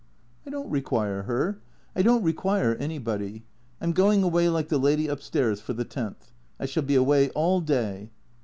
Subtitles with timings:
[0.47, 1.59] "I don't require her.
[1.95, 3.43] I don't require anybody.
[3.79, 6.31] I 'm going awav, like the lady up stairs, for the tenth.
[6.59, 8.09] I shall be away all day."